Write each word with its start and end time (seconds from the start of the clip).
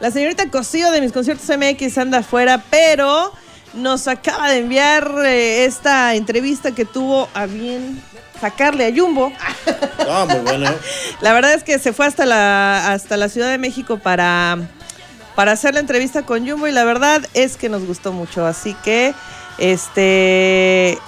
La 0.00 0.10
señorita 0.10 0.48
Cosío 0.50 0.90
de 0.90 1.00
mis 1.00 1.12
conciertos 1.12 1.48
MX 1.48 1.96
anda 1.98 2.18
afuera, 2.18 2.62
pero 2.70 3.32
nos 3.72 4.08
acaba 4.08 4.50
de 4.50 4.58
enviar 4.58 5.10
eh, 5.24 5.64
esta 5.64 6.14
entrevista 6.14 6.72
que 6.72 6.84
tuvo 6.84 7.28
a 7.32 7.46
bien 7.46 8.02
sacarle 8.40 8.86
a 8.86 8.94
Jumbo. 8.94 9.32
Ah, 10.08 10.26
muy 10.28 10.40
bueno. 10.40 10.70
La 11.20 11.32
verdad 11.32 11.54
es 11.54 11.64
que 11.64 11.78
se 11.78 11.92
fue 11.92 12.06
hasta 12.06 12.26
la, 12.26 12.92
hasta 12.92 13.16
la 13.16 13.28
Ciudad 13.28 13.50
de 13.50 13.58
México 13.58 13.98
para, 13.98 14.58
para 15.34 15.52
hacer 15.52 15.74
la 15.74 15.80
entrevista 15.80 16.22
con 16.22 16.46
Jumbo 16.46 16.68
y 16.68 16.72
la 16.72 16.84
verdad 16.84 17.26
es 17.32 17.56
que 17.56 17.68
nos 17.68 17.84
gustó 17.84 18.12
mucho. 18.12 18.46
Así 18.46 18.74
que, 18.84 19.14
este, 19.56 20.98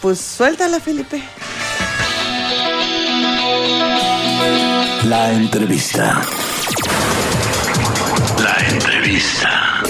pues 0.00 0.18
suéltala, 0.18 0.80
Felipe. 0.80 1.22
La 5.04 5.32
entrevista. 5.32 6.22
La 9.12 9.18
entrevista. 9.18 9.81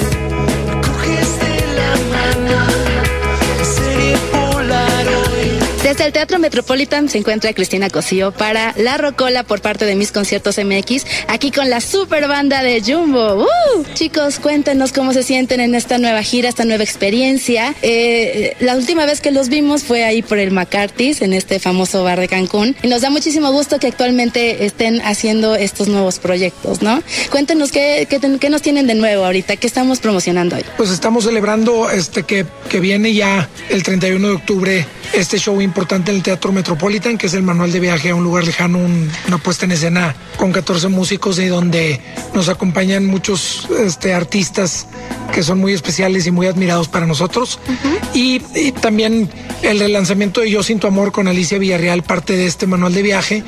Desde 6.02 6.08
el 6.08 6.14
Teatro 6.14 6.40
Metropolitan 6.40 7.08
se 7.08 7.18
encuentra 7.18 7.52
Cristina 7.52 7.88
Cosío 7.88 8.32
para 8.32 8.74
La 8.76 8.98
Rocola 8.98 9.44
por 9.44 9.60
parte 9.60 9.84
de 9.84 9.94
mis 9.94 10.10
conciertos 10.10 10.58
MX, 10.58 11.06
aquí 11.28 11.52
con 11.52 11.70
la 11.70 11.80
super 11.80 12.26
banda 12.26 12.64
de 12.64 12.82
Jumbo. 12.84 13.44
¡Uh! 13.44 13.84
Chicos, 13.94 14.40
cuéntenos 14.40 14.90
cómo 14.90 15.12
se 15.12 15.22
sienten 15.22 15.60
en 15.60 15.76
esta 15.76 15.98
nueva 15.98 16.24
gira, 16.24 16.48
esta 16.48 16.64
nueva 16.64 16.82
experiencia. 16.82 17.76
Eh, 17.82 18.56
la 18.58 18.74
última 18.74 19.06
vez 19.06 19.20
que 19.20 19.30
los 19.30 19.48
vimos 19.48 19.84
fue 19.84 20.02
ahí 20.02 20.22
por 20.22 20.38
el 20.38 20.50
McCarthy's, 20.50 21.22
en 21.22 21.32
este 21.32 21.60
famoso 21.60 22.02
bar 22.02 22.18
de 22.18 22.26
Cancún. 22.26 22.74
Y 22.82 22.88
nos 22.88 23.02
da 23.02 23.10
muchísimo 23.10 23.52
gusto 23.52 23.78
que 23.78 23.86
actualmente 23.86 24.64
estén 24.64 25.00
haciendo 25.02 25.54
estos 25.54 25.86
nuevos 25.86 26.18
proyectos, 26.18 26.82
¿no? 26.82 27.00
Cuéntenos 27.30 27.70
qué, 27.70 28.08
qué, 28.10 28.18
qué 28.40 28.50
nos 28.50 28.60
tienen 28.60 28.88
de 28.88 28.96
nuevo 28.96 29.24
ahorita, 29.24 29.54
qué 29.54 29.68
estamos 29.68 30.00
promocionando 30.00 30.56
hoy. 30.56 30.64
Pues 30.76 30.90
estamos 30.90 31.22
celebrando 31.22 31.88
este 31.90 32.24
que, 32.24 32.44
que 32.68 32.80
viene 32.80 33.14
ya 33.14 33.48
el 33.68 33.84
31 33.84 34.26
de 34.26 34.34
octubre 34.34 34.86
este 35.12 35.38
show 35.38 35.60
importante 35.60 36.10
en 36.10 36.16
el 36.18 36.22
Teatro 36.22 36.52
Metropolitan, 36.52 37.18
que 37.18 37.26
es 37.26 37.34
el 37.34 37.42
manual 37.42 37.70
de 37.72 37.80
viaje 37.80 38.10
a 38.10 38.14
un 38.14 38.24
lugar 38.24 38.44
lejano, 38.44 38.78
un- 38.78 39.10
una 39.28 39.38
puesta 39.38 39.64
en 39.66 39.72
escena 39.72 40.14
con 40.36 40.52
14 40.52 40.88
músicos 40.88 41.38
y 41.38 41.46
donde 41.46 42.00
nos 42.34 42.48
acompañan 42.48 43.06
muchos 43.06 43.68
este, 43.84 44.14
artistas 44.14 44.86
que 45.32 45.42
son 45.42 45.58
muy 45.60 45.72
especiales 45.72 46.26
y 46.26 46.30
muy 46.30 46.46
admirados 46.46 46.88
para 46.88 47.06
nosotros. 47.06 47.58
y, 48.14 48.42
y 48.54 48.72
también 48.72 49.30
el 49.62 49.78
relanzamiento 49.80 50.40
de 50.42 50.50
Yo 50.50 50.62
Sin 50.62 50.78
Tu 50.78 50.86
Amor 50.86 51.12
con 51.12 51.28
Alicia 51.28 51.56
Villarreal, 51.58 52.02
parte 52.02 52.36
de 52.36 52.46
este 52.46 52.66
manual 52.66 52.92
de 52.92 53.00
viaje, 53.02 53.42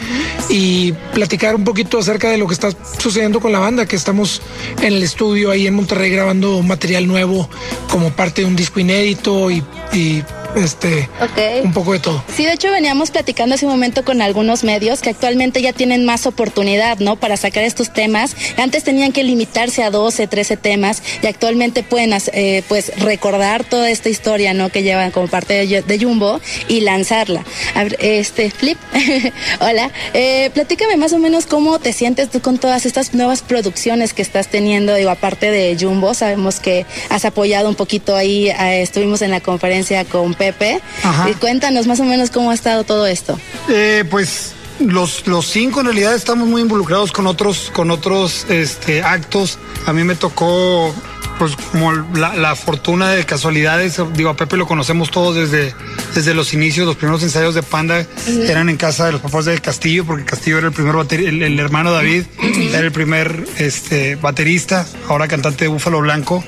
y 0.48 0.92
platicar 1.12 1.54
un 1.54 1.64
poquito 1.64 1.98
acerca 1.98 2.30
de 2.30 2.38
lo 2.38 2.46
que 2.46 2.54
está 2.54 2.70
sucediendo 2.98 3.40
con 3.40 3.52
la 3.52 3.58
banda, 3.58 3.84
que 3.86 3.96
estamos 3.96 4.40
en 4.80 4.94
el 4.94 5.02
estudio 5.02 5.50
ahí 5.50 5.66
en 5.66 5.74
Monterrey 5.74 6.10
grabando 6.10 6.62
material 6.62 7.06
nuevo 7.06 7.48
como 7.90 8.10
parte 8.10 8.40
de 8.42 8.48
un 8.48 8.56
disco 8.56 8.80
inédito 8.80 9.50
y, 9.50 9.62
y, 9.92 10.22
este 10.56 11.08
Ok. 11.20 11.64
un 11.64 11.72
poco 11.72 11.92
de 11.92 11.98
todo. 12.00 12.24
Sí, 12.34 12.44
de 12.44 12.52
hecho 12.52 12.70
veníamos 12.70 13.10
platicando 13.10 13.54
hace 13.54 13.66
un 13.66 13.72
momento 13.72 14.04
con 14.04 14.22
algunos 14.22 14.64
medios 14.64 15.00
que 15.00 15.10
actualmente 15.10 15.62
ya 15.62 15.72
tienen 15.72 16.04
más 16.04 16.26
oportunidad, 16.26 16.98
¿no? 16.98 17.16
Para 17.16 17.36
sacar 17.36 17.64
estos 17.64 17.92
temas. 17.92 18.36
Antes 18.56 18.84
tenían 18.84 19.12
que 19.12 19.24
limitarse 19.24 19.82
a 19.82 19.90
12, 19.90 20.26
13 20.26 20.56
temas 20.56 21.02
y 21.22 21.26
actualmente 21.26 21.82
pueden 21.82 22.14
eh, 22.32 22.62
pues 22.68 22.92
recordar 22.98 23.64
toda 23.64 23.90
esta 23.90 24.08
historia, 24.08 24.54
¿no? 24.54 24.70
Que 24.70 24.82
llevan 24.82 25.10
como 25.10 25.28
parte 25.28 25.54
de, 25.54 25.82
de 25.82 25.98
Jumbo 25.98 26.40
y 26.68 26.80
lanzarla. 26.80 27.44
A 27.74 27.84
ver, 27.84 27.96
este, 28.00 28.50
Flip, 28.50 28.78
hola. 29.60 29.90
Eh, 30.12 30.50
platícame 30.54 30.96
más 30.96 31.12
o 31.12 31.18
menos 31.18 31.46
cómo 31.46 31.78
te 31.78 31.92
sientes 31.92 32.30
tú 32.30 32.40
con 32.40 32.58
todas 32.58 32.86
estas 32.86 33.14
nuevas 33.14 33.42
producciones 33.42 34.12
que 34.14 34.22
estás 34.22 34.48
teniendo, 34.48 34.94
digo, 34.94 35.10
aparte 35.10 35.50
de 35.50 35.76
Jumbo, 35.78 36.14
sabemos 36.14 36.60
que 36.60 36.86
has 37.10 37.24
apoyado 37.24 37.68
un 37.68 37.74
poquito 37.74 38.16
ahí, 38.16 38.48
eh, 38.48 38.82
estuvimos 38.82 39.22
en 39.22 39.30
la 39.30 39.40
conferencia 39.40 40.04
con 40.04 40.34
Pepe. 40.52 40.80
Ajá. 41.02 41.30
Y 41.30 41.34
cuéntanos 41.34 41.86
más 41.86 42.00
o 42.00 42.04
menos 42.04 42.30
cómo 42.30 42.50
ha 42.50 42.54
estado 42.54 42.84
todo 42.84 43.06
esto. 43.06 43.38
Eh, 43.68 44.04
pues 44.10 44.52
los, 44.80 45.26
los 45.26 45.46
cinco 45.46 45.80
en 45.80 45.86
realidad 45.86 46.14
estamos 46.14 46.46
muy 46.48 46.62
involucrados 46.62 47.12
con 47.12 47.26
otros, 47.26 47.70
con 47.72 47.90
otros 47.90 48.46
este, 48.48 49.02
actos. 49.02 49.58
A 49.86 49.92
mí 49.92 50.04
me 50.04 50.14
tocó 50.14 50.94
pues 51.38 51.56
como 51.72 51.90
la, 51.92 52.36
la 52.36 52.54
fortuna 52.54 53.10
de 53.10 53.24
casualidades. 53.24 54.00
Digo, 54.14 54.30
a 54.30 54.36
Pepe 54.36 54.56
lo 54.56 54.66
conocemos 54.68 55.10
todos 55.10 55.34
desde, 55.34 55.74
desde 56.14 56.32
los 56.32 56.54
inicios, 56.54 56.86
los 56.86 56.96
primeros 56.96 57.22
ensayos 57.24 57.56
de 57.56 57.62
Panda 57.62 58.06
eran 58.28 58.68
en 58.68 58.76
casa 58.76 59.06
de 59.06 59.12
los 59.12 59.20
papás 59.20 59.44
del 59.46 59.60
Castillo, 59.60 60.04
porque 60.04 60.24
Castillo 60.24 60.58
era 60.58 60.68
el 60.68 60.72
primer 60.72 60.94
bateri- 60.94 61.26
el, 61.26 61.42
el 61.42 61.58
hermano 61.58 61.90
David, 61.92 62.24
era 62.68 62.78
el 62.78 62.92
primer 62.92 63.46
este, 63.58 64.14
baterista, 64.14 64.86
ahora 65.08 65.26
cantante 65.26 65.64
de 65.64 65.68
Búfalo 65.68 66.00
Blanco. 66.00 66.44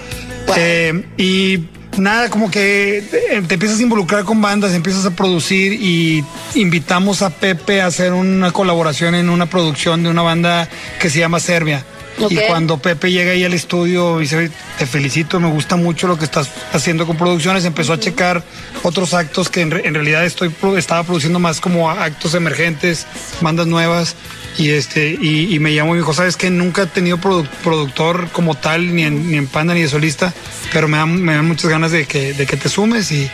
Eh, 0.56 1.04
y 1.16 1.66
nada, 1.98 2.28
como 2.30 2.50
que 2.50 2.98
eh, 2.98 3.42
te 3.46 3.54
empiezas 3.54 3.78
a 3.78 3.82
involucrar 3.82 4.24
con 4.24 4.40
bandas, 4.40 4.72
empiezas 4.74 5.04
a 5.06 5.10
producir 5.10 5.72
y 5.72 6.24
invitamos 6.54 7.22
a 7.22 7.30
Pepe 7.30 7.80
a 7.80 7.86
hacer 7.86 8.12
una 8.12 8.50
colaboración 8.52 9.14
en 9.14 9.28
una 9.30 9.46
producción 9.46 10.02
de 10.02 10.10
una 10.10 10.22
banda 10.22 10.68
que 11.00 11.10
se 11.10 11.18
llama 11.18 11.40
Serbia. 11.40 11.84
Y 12.30 12.36
cuando 12.48 12.78
Pepe 12.78 13.12
llega 13.12 13.32
ahí 13.32 13.44
al 13.44 13.52
estudio 13.52 14.18
y 14.18 14.22
dice, 14.22 14.36
"Oye, 14.36 14.50
te 14.78 14.86
felicito, 14.86 15.38
me 15.38 15.50
gusta 15.50 15.76
mucho 15.76 16.06
lo 16.06 16.18
que 16.18 16.24
estás 16.24 16.48
haciendo 16.72 17.06
con 17.06 17.18
producciones, 17.18 17.66
empezó 17.66 17.92
a 17.92 18.00
checar 18.00 18.42
otros 18.82 19.12
actos 19.12 19.50
que 19.50 19.60
en, 19.60 19.70
re- 19.70 19.86
en 19.86 19.92
realidad 19.92 20.24
estoy 20.24 20.50
estaba 20.78 21.02
produciendo 21.04 21.38
más 21.38 21.60
como 21.60 21.90
actos 21.90 22.32
emergentes, 22.34 23.06
bandas 23.42 23.66
nuevas. 23.66 24.16
Y 24.58 24.70
este, 24.70 25.10
y, 25.20 25.54
y 25.54 25.58
me 25.58 25.74
llamó 25.74 25.90
y 25.90 25.92
me 25.96 25.98
dijo, 25.98 26.14
sabes 26.14 26.38
que 26.38 26.48
nunca 26.48 26.84
he 26.84 26.86
tenido 26.86 27.18
produ- 27.18 27.46
productor 27.62 28.30
como 28.30 28.54
tal, 28.54 28.94
ni 28.96 29.02
en, 29.02 29.30
ni 29.30 29.36
en 29.36 29.46
Panda 29.48 29.74
ni 29.74 29.82
de 29.82 29.88
solista, 29.88 30.32
pero 30.76 30.88
me 30.88 30.98
dan, 30.98 31.22
me 31.22 31.32
dan 31.34 31.48
muchas 31.48 31.70
ganas 31.70 31.90
de 31.90 32.04
que, 32.04 32.34
de 32.34 32.44
que 32.44 32.58
te 32.58 32.68
sumes 32.68 33.10
y, 33.10 33.30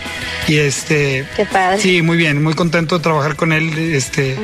y 0.46 0.58
este 0.58 1.24
Qué 1.34 1.44
padre. 1.44 1.80
Sí, 1.80 2.00
muy 2.00 2.16
bien, 2.16 2.40
muy 2.40 2.54
contento 2.54 2.98
de 2.98 3.02
trabajar 3.02 3.34
con 3.34 3.52
él. 3.52 3.76
Este, 3.92 4.36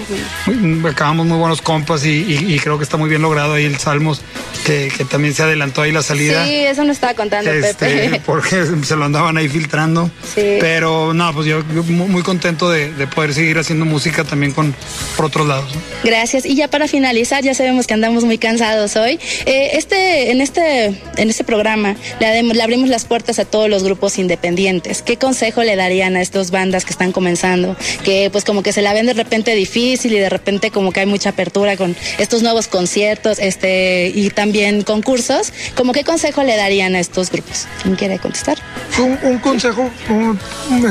muy- 0.47 0.91
acabamos 0.91 1.25
muy 1.27 1.39
buenos 1.39 1.63
compas 1.63 2.05
y, 2.05 2.11
y- 2.25 2.55
y 2.55 2.59
creo 2.59 2.77
que 2.77 2.83
está 2.83 2.97
muy 2.97 3.09
bien 3.09 3.23
logrado 3.23 3.55
ahí 3.55 3.67
el 3.67 3.79
Salmos, 3.79 4.21
que, 4.67 4.91
que 4.97 5.05
también 5.05 5.33
se 5.33 5.45
adelantó 5.45 5.83
ahí 5.83 5.93
la 5.93 6.03
salida. 6.03 6.45
Sí, 6.45 6.55
eso 6.57 6.83
nos 6.83 6.97
estaba 6.97 7.15
contando 7.15 7.53
Este, 7.53 7.87
Pepe. 8.09 8.21
porque 8.27 8.65
se 8.83 8.97
lo 8.97 9.05
andaban 9.05 9.37
ahí 9.37 9.49
filtrando. 9.49 10.11
Sí. 10.35 10.57
Pero 10.59 11.15
no, 11.15 11.33
pues 11.33 11.47
yo, 11.47 11.63
muy, 11.65 12.23
contento 12.25 12.69
de, 12.69 12.93
de 12.93 13.07
poder 13.07 13.33
seguir 13.33 13.59
haciendo 13.59 13.85
música 13.85 14.25
también 14.25 14.51
con 14.51 14.75
por 15.17 15.27
otros 15.27 15.47
lados. 15.47 15.73
¿no? 15.73 15.81
Gracias. 16.03 16.45
Y 16.45 16.57
ya 16.57 16.67
para 16.67 16.89
finalizar, 16.89 17.45
ya 17.45 17.55
sabemos 17.55 17.87
que 17.87 17.95
andamos 17.95 18.25
muy 18.25 18.39
cansados 18.39 18.97
hoy. 18.97 19.21
Eh, 19.47 19.71
este, 19.75 20.33
en 20.33 20.41
este, 20.41 20.87
en 21.17 21.31
este 21.31 21.45
programa 21.45 21.95
le, 22.19 22.43
le 22.43 22.63
abrimos 22.63 22.88
las 22.89 23.05
puertas 23.05 23.39
a 23.39 23.45
todos 23.45 23.69
los 23.69 23.85
grupos 23.85 24.19
independientes. 24.19 25.03
¿Qué 25.03 25.17
consejo 25.17 25.63
le 25.63 25.77
darían 25.77 26.17
a 26.17 26.21
estas 26.21 26.51
bandas 26.51 26.85
que 26.85 26.91
están 26.91 27.13
comenzando? 27.13 27.77
Que 28.05 28.29
pues 28.31 28.45
como 28.45 28.63
que 28.63 28.73
se 28.73 28.83
la 28.83 28.93
ven 28.93 29.07
de 29.07 29.15
repente 29.15 29.55
difícil 29.55 30.13
y 30.13 30.19
de 30.19 30.29
repente 30.29 30.71
como 30.71 30.93
que 30.93 31.01
hay 31.01 31.07
mucha 31.07 31.31
apertura 31.31 31.77
con 31.77 31.97
estos 32.19 32.43
nuevos 32.43 32.69
conciertos, 32.69 33.39
este, 33.39 34.11
y 34.15 34.31
también 34.31 34.83
concursos. 34.83 35.53
¿Cómo 35.75 35.93
qué 35.93 36.05
consejo 36.05 36.43
le 36.43 36.57
darían 36.57 36.95
a 36.95 37.01
estos 37.01 37.31
grupos? 37.31 37.67
¿Quién 37.83 37.97
quiere 37.97 38.19
contestar? 38.19 38.59
Un, 38.99 39.39
consejo 39.39 39.91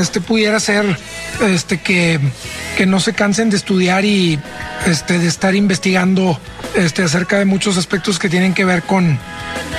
este 0.00 0.20
pudiera 0.20 0.58
ser 0.60 0.84
este 1.40 1.78
que, 1.78 2.18
que 2.76 2.86
no 2.86 3.00
se 3.00 3.12
cansen 3.12 3.50
de 3.50 3.56
estudiar 3.56 4.04
y 4.04 4.38
este 4.86 5.18
de 5.18 5.28
estar 5.28 5.54
investigando 5.54 6.40
este 6.74 7.02
acerca 7.02 7.38
de 7.38 7.44
muchos 7.44 7.76
aspectos 7.76 8.18
que 8.18 8.28
tienen 8.28 8.54
que 8.54 8.64
ver 8.64 8.82
con 8.82 9.18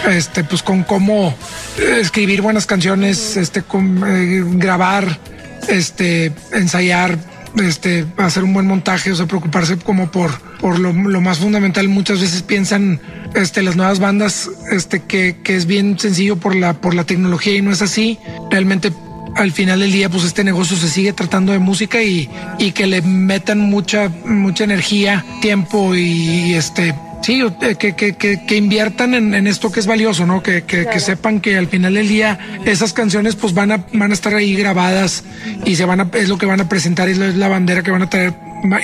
este 0.10 0.44
pues 0.44 0.64
con 0.64 0.84
cómo 0.84 1.34
escribir 1.78 2.42
buenas 2.42 2.66
canciones, 2.66 3.38
este 3.38 3.62
con, 3.62 4.04
eh, 4.06 4.44
grabar, 4.58 5.20
este 5.68 6.32
ensayar 6.54 7.18
este, 7.58 8.06
hacer 8.18 8.44
un 8.44 8.54
buen 8.54 8.68
montaje, 8.68 9.12
o 9.12 9.16
sea, 9.16 9.26
preocuparse 9.26 9.78
como 9.78 10.12
por, 10.12 10.40
por 10.60 10.80
lo, 10.80 10.94
lo 10.94 11.22
más 11.22 11.40
fundamental. 11.40 11.88
Muchas 11.88 12.22
veces 12.22 12.44
piensan 12.44 13.02
este, 13.34 13.64
las 13.64 13.76
nuevas 13.76 14.00
bandas 14.00 14.50
este, 14.72 15.02
que, 15.02 15.38
que 15.44 15.56
es 15.56 15.66
bien 15.66 15.98
sencillo 16.00 16.36
por 16.36 16.56
la, 16.56 16.74
por 16.74 16.94
la 16.94 17.06
tecnología 17.06 17.56
y 17.56 17.62
no 17.62 17.72
es 17.72 17.82
así. 17.82 18.20
Realmente 18.52 18.94
al 19.36 19.52
final 19.52 19.80
del 19.80 19.92
día, 19.92 20.10
pues 20.10 20.24
este 20.24 20.44
negocio 20.44 20.76
se 20.76 20.90
sigue 20.90 21.14
tratando 21.14 21.52
de 21.52 21.60
música 21.60 22.02
y, 22.02 22.30
y 22.58 22.72
que 22.72 22.88
le 22.88 23.02
metan 23.02 23.60
mucha, 23.60 24.10
mucha 24.26 24.64
energía, 24.64 25.26
tiempo 25.42 25.96
y, 25.96 26.54
este 26.54 26.94
Sí, 27.22 27.44
que, 27.78 27.94
que, 27.96 28.16
que, 28.16 28.46
que 28.46 28.56
inviertan 28.56 29.14
en, 29.14 29.34
en 29.34 29.46
esto 29.46 29.72
que 29.72 29.80
es 29.80 29.88
valioso, 29.88 30.26
¿no? 30.26 30.42
Que, 30.42 30.64
que, 30.64 30.86
que 30.88 31.00
sepan 31.00 31.42
que 31.42 31.58
al 31.58 31.68
final 31.68 31.94
del 31.94 32.08
día 32.08 32.40
esas 32.66 32.94
canciones 32.94 33.36
pues 33.36 33.54
van 33.54 33.72
a, 33.72 33.86
van 33.94 34.12
a 34.12 34.14
estar 34.14 34.34
ahí 34.34 34.56
grabadas 34.56 35.24
y 35.66 35.76
se 35.76 35.86
van 35.86 36.02
a, 36.02 36.10
es 36.14 36.30
lo 36.30 36.38
que 36.38 36.46
van 36.46 36.62
a 36.62 36.70
presentar, 36.70 37.10
es 37.10 37.18
la, 37.18 37.28
es 37.28 37.36
la 37.36 37.48
bandera 37.48 37.84
que 37.84 37.92
van 37.92 38.04
a 38.04 38.10
traer 38.10 38.34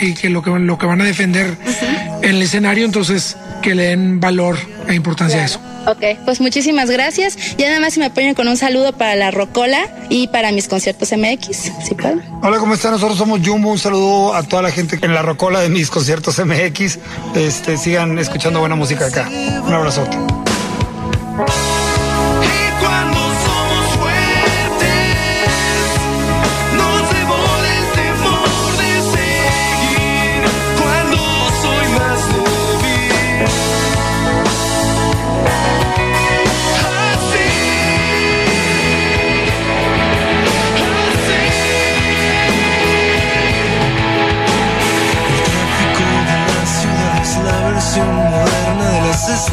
y 0.02 0.14
que 0.14 0.30
lo 0.30 0.42
que, 0.42 0.52
lo 0.52 0.78
que 0.78 0.86
van 0.86 1.02
a 1.02 1.06
defender 1.06 1.56
en 2.22 2.36
el 2.36 2.42
escenario, 2.42 2.86
entonces 2.86 3.38
que 3.62 3.74
le 3.76 3.84
den 3.84 4.20
valor 4.20 4.58
e 4.88 4.94
importancia 4.96 5.42
a 5.42 5.46
eso. 5.46 5.60
Ok, 5.88 6.04
pues 6.26 6.42
muchísimas 6.42 6.90
gracias. 6.90 7.38
Y 7.58 7.64
nada 7.64 7.80
más 7.80 7.94
si 7.94 8.00
me 8.00 8.08
apoyan 8.08 8.34
con 8.34 8.48
un 8.48 8.58
saludo 8.58 8.94
para 8.94 9.16
la 9.16 9.32
Rocola 9.32 9.88
y 10.10 10.28
para 10.28 10.52
mis 10.52 10.68
conciertos 10.68 11.12
MX, 11.16 11.72
si 11.84 11.96
puedo. 11.96 12.20
Hola, 12.42 12.58
¿cómo 12.58 12.74
están? 12.74 12.92
Nosotros 12.92 13.18
somos 13.18 13.42
Jumbo. 13.44 13.72
Un 13.72 13.80
saludo 13.80 14.34
a 14.34 14.44
toda 14.44 14.62
la 14.62 14.72
gente 14.72 14.98
en 15.02 15.14
la 15.14 15.22
rocola 15.22 15.62
de 15.62 15.70
mis 15.70 15.90
conciertos 15.90 16.40
MX. 16.44 17.00
Este, 17.36 17.78
sigan 17.78 18.18
escuchando 18.20 18.60
buena 18.60 18.76
música 18.76 19.08
acá. 19.08 19.30
Un 19.30 19.74
abrazote. 19.74 20.18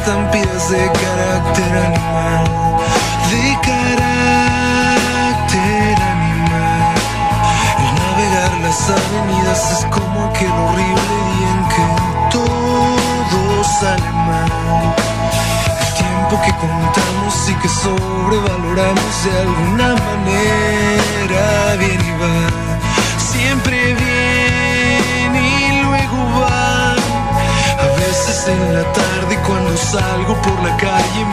Las 0.03 0.09
estampidas 0.09 0.71
de 0.71 0.91
carácter 0.93 1.77
animal. 1.77 2.45
De 3.31 3.59
carácter 3.63 4.03
animal. 6.03 6.95
El 7.79 7.91
navegar 8.01 8.53
las 8.63 8.81
avenidas 8.91 9.63
es 9.73 9.85
como 9.87 10.17
aquel 10.27 10.51
horrible 10.51 11.17
día 11.29 11.51
en 11.51 11.63
que 11.69 11.85
todo 12.31 13.65
sale 13.81 14.11
mal. 14.13 14.51
El 15.79 15.91
tiempo 15.95 16.35
que 16.45 16.53
contamos 16.57 17.35
y 17.49 17.55
que 17.55 17.69
sobrevaloramos 17.69 19.25
de 19.25 19.33
alguna 19.41 19.89
manera 19.95 21.45
bien 21.79 22.01
y 22.01 22.13
va. 22.21 22.39
Siempre 23.19 23.95
bien 23.95 25.37
y 25.37 25.83
luego 25.83 26.19
va. 26.41 26.95
A 27.79 27.87
veces 27.99 28.39
en 28.49 28.75
la 28.75 28.83
tarde 28.93 29.12
salgo 29.93 30.35
por 30.41 30.63
la 30.63 30.75
calle 30.79 31.25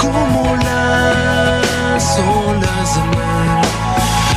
como 0.00 0.56
las 0.56 2.18
olas 2.18 2.96
mar. 3.14 3.62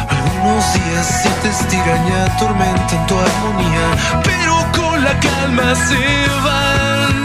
Algunos 0.09 0.73
días 0.73 1.21
sí 1.23 1.29
te 1.41 1.49
estiran 1.49 2.07
y 2.07 2.11
atormentan 2.31 3.07
tu 3.07 3.15
armonía, 3.17 3.85
pero 4.23 4.53
con 4.75 5.03
la 5.03 5.19
calma 5.19 5.75
se 5.75 6.27
van. 6.43 7.23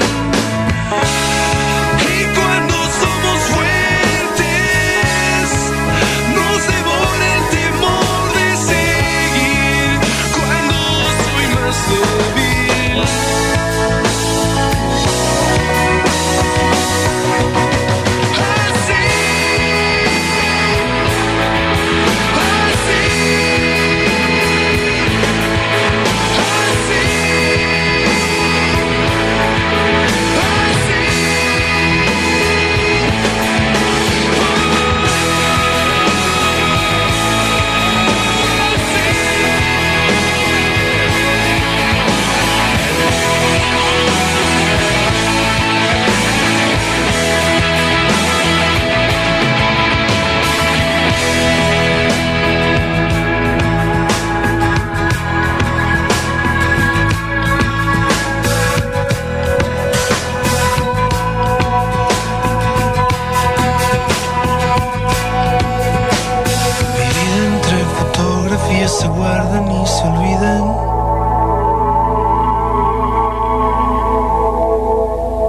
Fotografías 68.69 68.99
se 68.99 69.09
guardan 69.09 69.71
y 69.71 69.87
se 69.87 70.03
olvidan. 70.03 70.65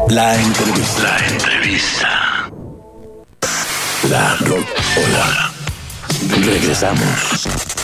La 0.09 0.35
entrevista. 0.35 1.03
La 1.03 1.27
entrevista. 1.27 2.49
La 4.09 4.35
rocola. 4.37 5.51
Regresamos. 6.29 7.78